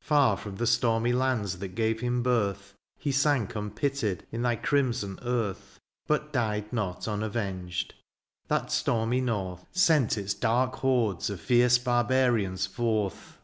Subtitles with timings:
[0.00, 2.74] Far from the stormy lands that gave him birth.
[2.98, 7.94] He sank unpitied in thy crimson earth; But died not unavenged:
[8.48, 13.38] that stormy north Sent its dark hordes of fierce barbarians forth.